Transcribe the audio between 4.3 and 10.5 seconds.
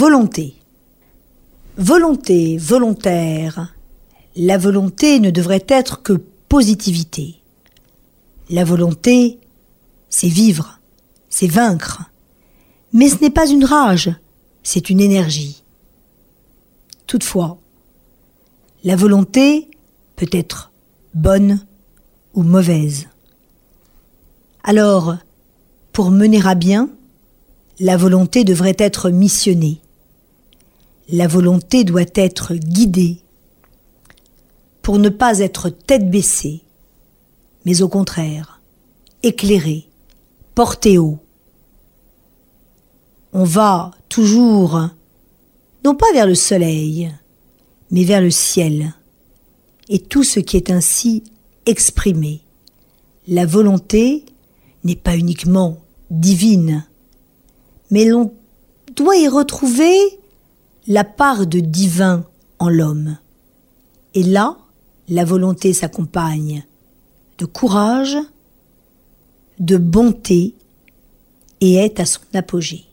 La volonté ne devrait être que positivité. La volonté, c'est